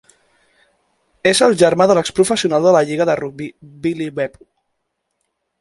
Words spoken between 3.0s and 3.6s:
de rugbi